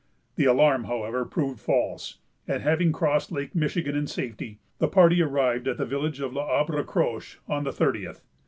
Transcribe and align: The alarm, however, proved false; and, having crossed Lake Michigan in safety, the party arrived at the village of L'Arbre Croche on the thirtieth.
The 0.35 0.45
alarm, 0.45 0.85
however, 0.85 1.25
proved 1.25 1.59
false; 1.59 2.17
and, 2.47 2.63
having 2.63 2.91
crossed 2.91 3.31
Lake 3.31 3.53
Michigan 3.53 3.95
in 3.95 4.07
safety, 4.07 4.57
the 4.79 4.87
party 4.87 5.21
arrived 5.21 5.67
at 5.67 5.77
the 5.77 5.85
village 5.85 6.19
of 6.19 6.33
L'Arbre 6.33 6.83
Croche 6.83 7.37
on 7.47 7.65
the 7.65 7.71
thirtieth. 7.71 8.23